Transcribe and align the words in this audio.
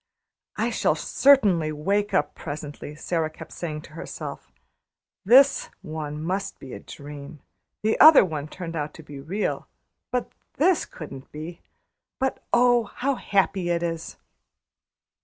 "I 0.55 0.71
shall 0.71 0.95
certainly 0.95 1.71
wake 1.71 2.11
up 2.11 2.33
presently," 2.33 2.95
Sara 2.95 3.29
kept 3.29 3.51
saying 3.51 3.83
to 3.83 3.91
herself. 3.91 4.51
"This 5.23 5.69
one 5.83 6.23
must 6.23 6.57
be 6.57 6.73
a 6.73 6.79
dream. 6.79 7.39
The 7.83 7.99
other 7.99 8.25
one 8.25 8.47
turned 8.47 8.75
out 8.75 8.95
to 8.95 9.03
be 9.03 9.19
real; 9.19 9.67
but 10.09 10.31
this 10.55 10.85
couldn't 10.85 11.31
be. 11.31 11.61
But, 12.17 12.43
oh! 12.51 12.85
how 12.85 13.13
happy 13.13 13.69
it 13.69 13.83
is!" 13.83 14.17